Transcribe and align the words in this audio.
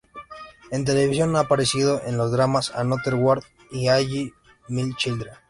En 0.71 0.83
televisión 0.83 1.35
ha 1.35 1.41
aparecido 1.41 2.01
en 2.07 2.17
los 2.17 2.31
dramas 2.31 2.71
"Another 2.73 3.13
World" 3.13 3.43
y 3.69 3.87
"All 3.87 4.33
My 4.67 4.95
Children". 4.95 5.33